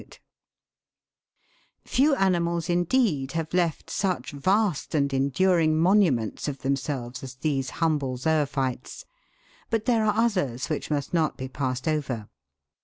[0.97, 7.69] * Few animals, indeed, have left such vast and enduring monuments of themselves as these
[7.85, 9.05] humble zoophytes;
[9.69, 12.29] but there are others which must not be passed over.